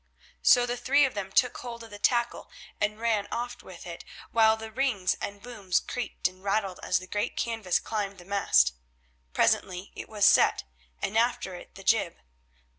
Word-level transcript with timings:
So 0.41 0.65
the 0.65 0.77
three 0.77 1.05
of 1.05 1.13
them 1.13 1.31
took 1.31 1.59
hold 1.59 1.83
of 1.83 1.91
the 1.91 1.99
tackle 1.99 2.49
and 2.79 2.99
ran 2.99 3.27
aft 3.31 3.61
with 3.61 3.85
it, 3.85 4.03
while 4.31 4.57
the 4.57 4.71
rings 4.71 5.13
and 5.21 5.43
booms 5.43 5.79
creaked 5.79 6.27
and 6.27 6.43
rattled 6.43 6.79
as 6.81 6.97
the 6.97 7.05
great 7.05 7.37
canvas 7.37 7.77
climbed 7.79 8.17
the 8.17 8.25
mast. 8.25 8.73
Presently 9.31 9.91
it 9.95 10.09
was 10.09 10.25
set, 10.25 10.63
and 11.03 11.15
after 11.19 11.53
it 11.53 11.75
the 11.75 11.83
jib. 11.83 12.15